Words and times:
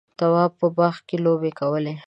تواب 0.19 0.51
په 0.59 0.67
باغ 0.77 0.95
کې 1.07 1.17
لوبې 1.25 1.51
کولې. 1.59 1.93